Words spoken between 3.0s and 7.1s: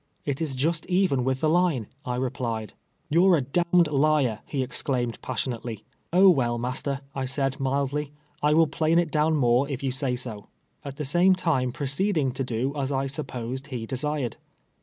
You're a d— d liar," he exclaimed jjassionately." Oh, well, master,"